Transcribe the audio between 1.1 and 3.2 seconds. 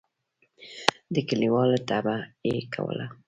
د کلیوالو طبعه یې کوله.